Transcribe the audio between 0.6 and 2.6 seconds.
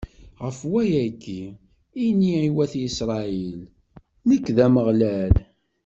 wayagi, ini i